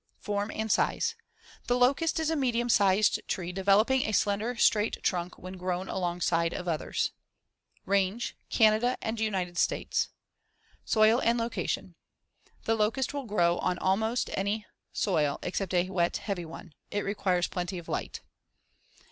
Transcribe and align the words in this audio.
Form 0.17 0.49
and 0.55 0.71
size: 0.71 1.13
The 1.67 1.77
locust 1.77 2.19
is 2.19 2.31
a 2.31 2.35
medium 2.35 2.69
sized 2.69 3.19
tree 3.27 3.51
developing 3.51 4.01
a 4.01 4.13
slender 4.13 4.55
straight 4.55 4.97
trunk 5.03 5.37
when 5.37 5.57
grown 5.59 5.87
alongside 5.87 6.53
of 6.55 6.67
others; 6.67 7.01
see 7.01 7.03
Fig. 7.03 7.79
82. 7.85 7.91
Range: 7.91 8.35
Canada 8.49 8.97
and 9.03 9.19
United 9.19 9.59
States. 9.59 10.09
Soil 10.85 11.21
and 11.21 11.37
location: 11.37 11.93
The 12.63 12.73
locust 12.73 13.13
will 13.13 13.25
grow 13.25 13.59
on 13.59 13.77
almost 13.77 14.31
any 14.33 14.65
soil 14.91 15.37
except 15.43 15.71
a 15.71 15.87
wet, 15.91 16.17
heavy 16.17 16.45
one. 16.45 16.73
It 16.89 17.05
requires 17.05 17.45
plenty 17.47 17.77
of 17.77 17.87
light. 17.87 18.21